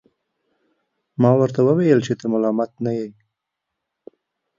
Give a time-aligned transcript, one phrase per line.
[1.21, 3.09] ما ورته وویل چي ته ملامت نه یې.